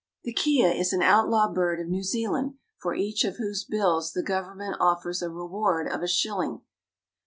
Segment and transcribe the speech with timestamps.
[0.23, 4.23] The kea is an outlaw bird of New Zealand for each of whose bills the
[4.23, 6.61] government offers a reward of a shilling.